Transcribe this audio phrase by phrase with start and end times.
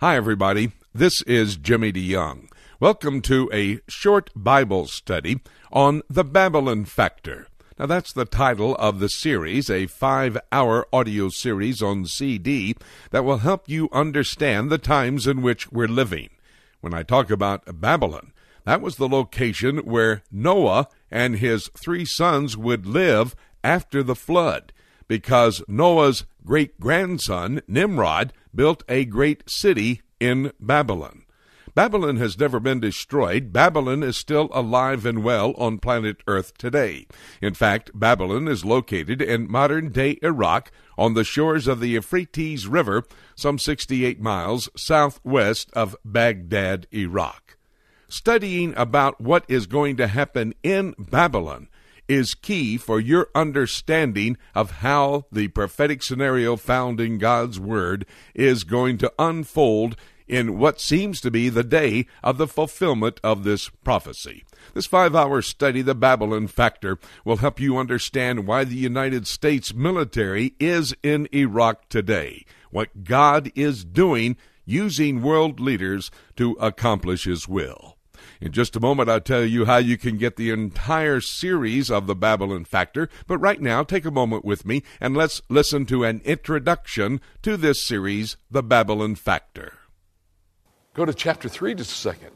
[0.00, 0.72] Hi, everybody.
[0.94, 2.50] This is Jimmy DeYoung.
[2.78, 5.40] Welcome to a short Bible study
[5.72, 7.46] on the Babylon Factor.
[7.78, 12.76] Now, that's the title of the series, a five hour audio series on CD
[13.10, 16.28] that will help you understand the times in which we're living.
[16.82, 18.34] When I talk about Babylon,
[18.64, 23.34] that was the location where Noah and his three sons would live
[23.64, 24.74] after the flood,
[25.08, 31.22] because Noah's great grandson, Nimrod, built a great city in Babylon.
[31.76, 33.52] Babylon has never been destroyed.
[33.52, 37.06] Babylon is still alive and well on planet Earth today.
[37.42, 42.66] In fact, Babylon is located in modern day Iraq on the shores of the Euphrates
[42.66, 43.04] River,
[43.34, 47.58] some 68 miles southwest of Baghdad, Iraq.
[48.08, 51.68] Studying about what is going to happen in Babylon
[52.08, 58.64] is key for your understanding of how the prophetic scenario found in God's Word is
[58.64, 59.96] going to unfold
[60.28, 64.44] in what seems to be the day of the fulfillment of this prophecy.
[64.74, 69.72] This five hour study, The Babylon Factor, will help you understand why the United States
[69.72, 77.46] military is in Iraq today, what God is doing using world leaders to accomplish His
[77.46, 77.95] will.
[78.40, 82.06] In just a moment, I'll tell you how you can get the entire series of
[82.06, 83.08] the Babylon Factor.
[83.26, 87.56] But right now, take a moment with me and let's listen to an introduction to
[87.56, 89.72] this series, The Babylon Factor.
[90.94, 92.30] Go to chapter 3 just a second.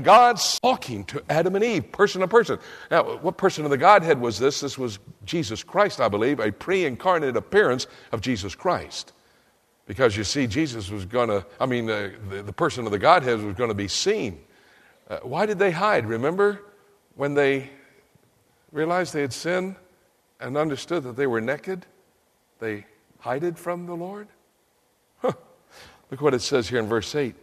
[0.00, 2.58] God's talking to Adam and Eve, person to person.
[2.90, 4.60] Now, what person of the Godhead was this?
[4.60, 9.12] This was Jesus Christ, I believe, a pre incarnate appearance of Jesus Christ.
[9.86, 12.98] Because you see, Jesus was going to, I mean, uh, the, the person of the
[12.98, 14.40] Godhead was going to be seen.
[15.12, 16.06] Uh, why did they hide?
[16.06, 16.62] Remember
[17.16, 17.68] when they
[18.70, 19.76] realized they had sinned
[20.40, 21.84] and understood that they were naked?
[22.60, 22.86] They
[23.18, 24.28] hided from the Lord?
[25.20, 25.32] Huh.
[26.10, 27.34] Look what it says here in verse 8.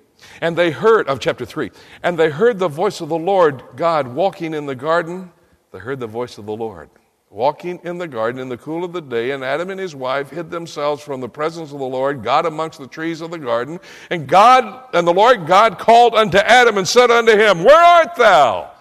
[0.41, 1.69] And they heard, of chapter 3,
[2.01, 5.31] and they heard the voice of the Lord God walking in the garden.
[5.71, 6.89] They heard the voice of the Lord
[7.29, 10.31] walking in the garden in the cool of the day, and Adam and his wife
[10.31, 13.79] hid themselves from the presence of the Lord, God amongst the trees of the garden.
[14.09, 18.15] And God and the Lord God called unto Adam and said unto him, Where art
[18.15, 18.71] thou?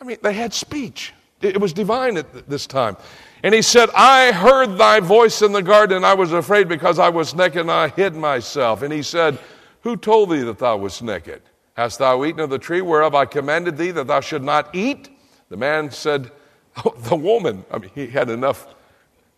[0.00, 1.12] I mean, they had speech.
[1.40, 2.96] It was divine at this time.
[3.42, 7.00] And he said, I heard thy voice in the garden, and I was afraid because
[7.00, 8.82] I was naked, and I hid myself.
[8.82, 9.38] And he said,
[9.80, 11.42] Who told thee that thou wast naked?
[11.74, 15.08] Hast thou eaten of the tree whereof I commanded thee that thou should not eat?
[15.48, 16.30] The man said,
[17.04, 18.74] the woman, I mean, he had enough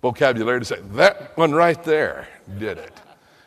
[0.03, 2.28] vocabulary to say, that one right there
[2.59, 2.93] did it.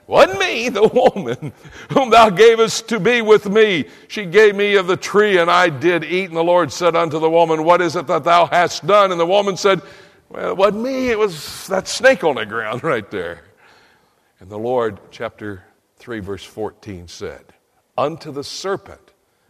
[0.08, 1.52] Wasn't me, the woman
[1.90, 3.86] whom thou gavest to be with me.
[4.08, 6.30] She gave me of the tree, and I did eat.
[6.30, 9.12] And the Lord said unto the woman, What is it that thou hast done?
[9.12, 9.81] And the woman said,
[10.30, 13.42] Well, it wasn't me, it was that snake on the ground right there.
[14.40, 15.64] And the Lord, chapter
[15.98, 17.44] 3, verse 14, said,
[17.98, 19.06] Unto the serpent,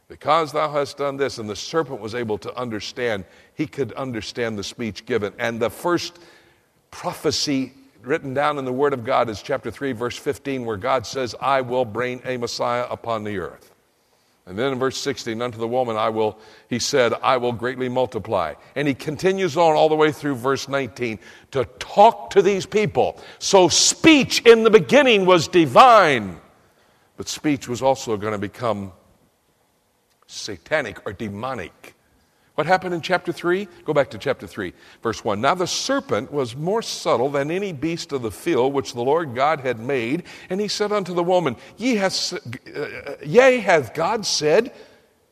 [0.07, 4.57] because thou hast done this, and the serpent was able to understand, he could understand
[4.57, 5.33] the speech given.
[5.37, 6.17] And the first
[6.91, 11.05] prophecy written down in the Word of God is chapter 3, verse 15, where God
[11.05, 13.71] says, I will bring a Messiah upon the earth.
[14.45, 16.39] And then in verse 16, unto the woman, I will,
[16.69, 18.53] he said, I will greatly multiply.
[18.77, 21.19] And he continues on all the way through verse 19
[21.51, 23.19] to talk to these people.
[23.39, 26.39] So speech in the beginning was divine,
[27.17, 28.93] but speech was also going to become
[30.27, 31.95] satanic or demonic.
[32.55, 33.67] What happened in chapter 3?
[33.85, 34.73] Go back to chapter 3,
[35.03, 35.39] verse 1.
[35.39, 39.35] Now the serpent was more subtle than any beast of the field which the Lord
[39.35, 40.23] God had made.
[40.49, 42.09] And he said unto the woman, Ye uh,
[43.23, 44.73] Yea, hath God said,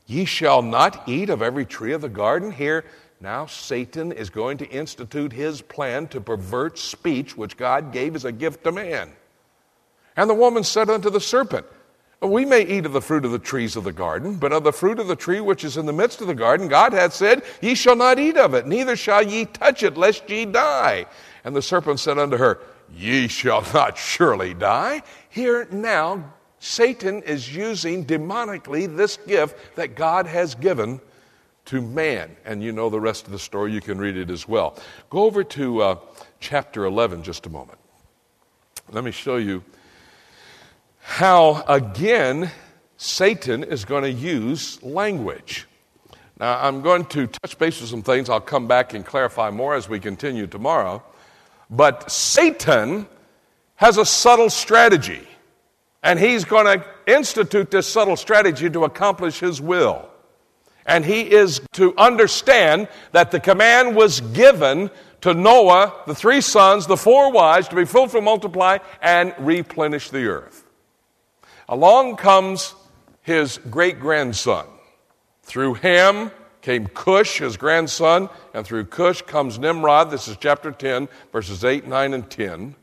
[0.06, 2.52] Ye shall not eat of every tree of the garden?
[2.52, 2.86] Here,
[3.20, 8.26] now Satan is going to institute his plan to pervert speech which God gave as
[8.26, 9.12] a gift to man.
[10.16, 11.66] And the woman said unto the serpent,
[12.22, 14.72] we may eat of the fruit of the trees of the garden, but of the
[14.72, 17.44] fruit of the tree which is in the midst of the garden, God hath said,
[17.62, 21.06] Ye shall not eat of it, neither shall ye touch it, lest ye die.
[21.44, 22.60] And the serpent said unto her,
[22.96, 25.04] Ye shall not surely die.
[25.30, 31.00] Here now, Satan is using demonically this gift that God has given
[31.66, 32.36] to man.
[32.46, 34.78] And you know the rest of the story, you can read it as well.
[35.10, 35.96] Go over to uh,
[36.40, 37.78] chapter 11 just a moment.
[38.92, 39.64] Let me show you
[41.06, 42.50] how, again,
[42.98, 45.68] Satan is going to use language.
[46.40, 48.28] Now, I'm going to touch base with some things.
[48.28, 51.04] I'll come back and clarify more as we continue tomorrow.
[51.70, 53.08] But Satan
[53.76, 55.26] has a subtle strategy,
[56.02, 60.10] and he's going to institute this subtle strategy to accomplish his will.
[60.88, 64.90] And he is to understand that the command was given
[65.22, 70.26] to Noah, the three sons, the four wives, to be fruitful, multiply, and replenish the
[70.26, 70.65] earth.
[71.68, 72.76] Along comes
[73.22, 74.66] his great grandson.
[75.44, 76.32] Through Ham
[76.62, 80.12] came Cush, his grandson, and through Cush comes Nimrod.
[80.12, 82.76] This is chapter 10, verses 8, 9, and 10.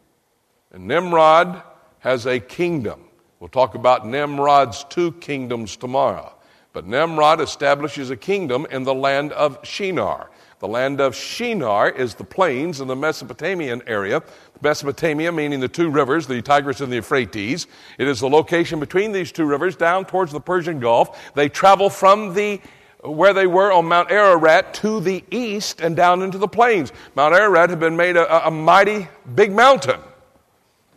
[0.72, 1.62] And Nimrod
[2.00, 3.04] has a kingdom.
[3.40, 6.32] We'll talk about Nimrod's two kingdoms tomorrow.
[6.72, 10.30] But Nimrod establishes a kingdom in the land of Shinar.
[10.62, 14.22] The land of Shinar is the plains in the Mesopotamian area.
[14.60, 17.66] Mesopotamia, meaning the two rivers, the Tigris and the Euphrates.
[17.98, 21.34] It is the location between these two rivers down towards the Persian Gulf.
[21.34, 22.60] They travel from the
[23.02, 26.92] where they were on Mount Ararat to the east and down into the plains.
[27.16, 29.98] Mount Ararat had been made a, a mighty big mountain.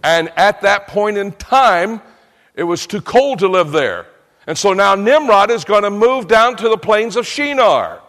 [0.03, 2.03] And at that point in time,
[2.53, 4.05] it was too cold to live there.
[4.45, 8.03] And so now Nimrod is going to move down to the plains of Shinar,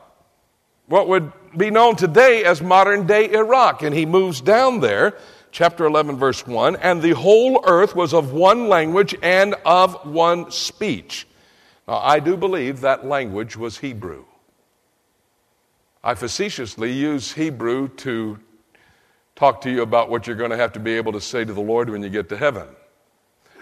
[0.88, 3.82] what would be known today as modern day Iraq.
[3.82, 5.16] And he moves down there,
[5.50, 10.50] chapter 11, verse 1, and the whole earth was of one language and of one
[10.50, 11.26] speech.
[11.88, 14.24] Now, I do believe that language was Hebrew.
[16.02, 18.38] I facetiously use Hebrew to
[19.34, 21.52] talk to you about what you're going to have to be able to say to
[21.52, 22.68] the Lord when you get to heaven.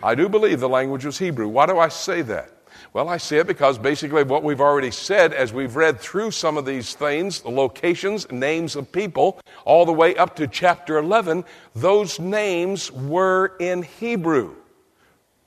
[0.03, 1.49] I do believe the language was Hebrew.
[1.49, 2.54] Why do I say that?
[2.93, 6.57] Well, I say it because basically what we've already said as we've read through some
[6.57, 11.45] of these things, the locations, names of people, all the way up to chapter 11,
[11.75, 14.55] those names were in Hebrew.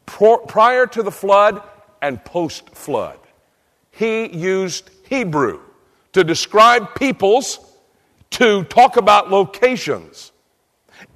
[0.06, 1.62] Prior to the flood
[2.02, 3.20] and post flood,
[3.92, 5.62] he used Hebrew
[6.14, 7.60] to describe peoples,
[8.32, 10.32] to talk about locations.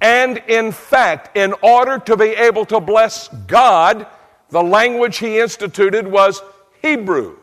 [0.00, 4.06] And in fact, in order to be able to bless God,
[4.52, 6.42] the language he instituted was
[6.82, 7.38] Hebrew.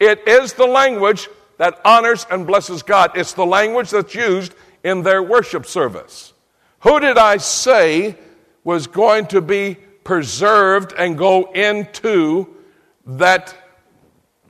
[0.00, 3.12] It is the language that honors and blesses God.
[3.14, 6.32] It's the language that's used in their worship service.
[6.80, 8.16] Who did I say
[8.64, 12.48] was going to be preserved and go into
[13.06, 13.54] that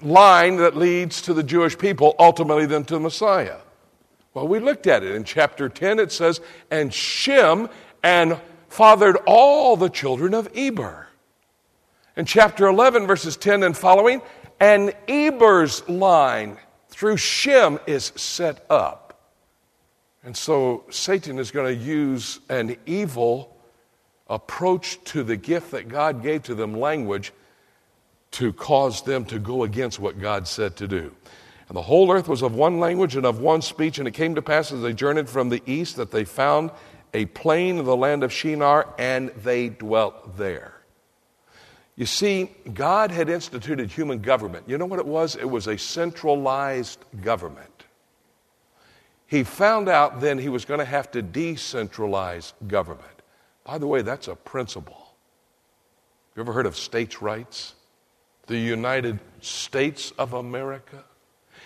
[0.00, 3.58] line that leads to the Jewish people, ultimately then to the Messiah?
[4.32, 5.98] Well, we looked at it in chapter 10.
[5.98, 7.68] It says, And Shem
[8.02, 11.08] and fathered all the children of Eber.
[12.20, 14.20] In chapter 11, verses 10 and following,
[14.60, 16.58] and Eber's line
[16.90, 19.32] through Shem is set up.
[20.22, 23.56] And so Satan is going to use an evil
[24.28, 27.32] approach to the gift that God gave to them, language,
[28.32, 31.16] to cause them to go against what God said to do.
[31.68, 34.34] And the whole earth was of one language and of one speech, and it came
[34.34, 36.70] to pass as they journeyed from the east that they found
[37.14, 40.79] a plain in the land of Shinar, and they dwelt there.
[42.00, 44.66] You see, God had instituted human government.
[44.66, 45.36] You know what it was?
[45.36, 47.84] It was a centralized government.
[49.26, 53.04] He found out then he was going to have to decentralize government.
[53.64, 55.14] By the way, that's a principle.
[56.34, 57.74] You ever heard of states' rights?
[58.46, 61.04] The United States of America?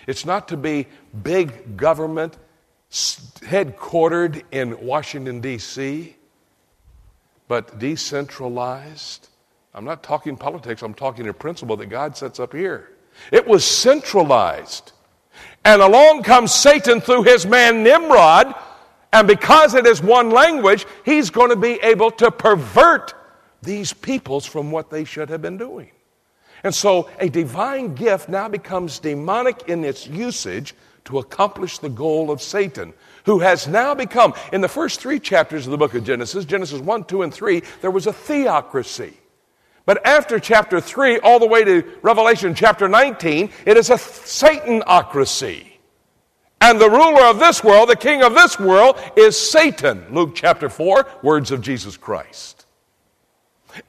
[0.05, 0.87] It's not to be
[1.23, 2.37] big government
[2.91, 6.17] headquartered in Washington, D.C.,
[7.47, 9.29] but decentralized
[9.75, 12.91] I'm not talking politics, I'm talking a principle that God sets up here.
[13.31, 14.93] It was centralized.
[15.65, 18.55] And along comes Satan through his man Nimrod,
[19.11, 23.13] and because it is one language, he's going to be able to pervert
[23.61, 25.91] these peoples from what they should have been doing.
[26.63, 30.73] And so a divine gift now becomes demonic in its usage
[31.05, 32.93] to accomplish the goal of Satan,
[33.25, 36.79] who has now become, in the first three chapters of the book of Genesis, Genesis
[36.79, 39.13] 1, 2, and 3, there was a theocracy.
[39.85, 45.73] But after chapter 3, all the way to Revelation chapter 19, it is a Satanocracy.
[46.59, 50.05] And the ruler of this world, the king of this world, is Satan.
[50.11, 52.65] Luke chapter 4, words of Jesus Christ.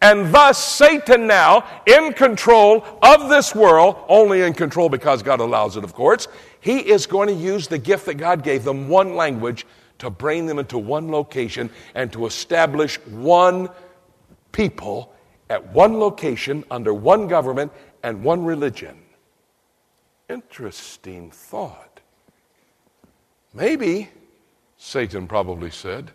[0.02, 5.76] And thus, Satan now, in control of this world, only in control because God allows
[5.76, 6.28] it, of course,
[6.60, 9.64] he is going to use the gift that God gave them, one language,
[9.98, 13.70] to bring them into one location and to establish one
[14.52, 15.14] people
[15.48, 17.72] at one location under one government
[18.02, 19.00] and one religion.
[20.28, 22.00] Interesting thought.
[23.54, 24.08] Maybe,
[24.76, 26.10] Satan probably said,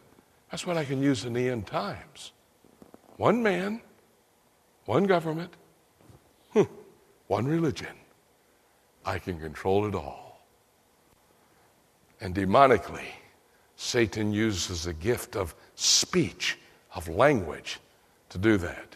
[0.50, 2.34] that's what I can use in the end times.
[3.18, 3.82] One man,
[4.86, 5.54] one government,
[6.52, 6.64] hmm,
[7.28, 7.96] one religion.
[9.06, 10.42] I can control it all.
[12.20, 13.08] And demonically,
[13.76, 16.60] Satan uses the gift of speech,
[16.94, 17.80] of language,
[18.30, 18.96] to do that.